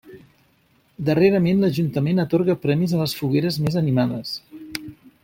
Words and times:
Darrerament 1.09 1.61
l'ajuntament 1.63 2.23
atorga 2.25 2.57
premis 2.63 2.97
a 2.97 3.03
les 3.03 3.13
fogueres 3.21 3.61
més 3.67 3.79
animades. 3.83 4.33